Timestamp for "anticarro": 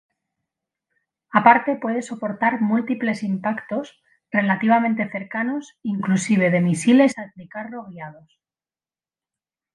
7.19-7.83